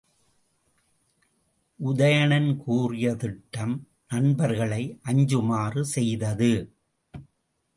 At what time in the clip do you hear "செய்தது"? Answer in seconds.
5.85-6.51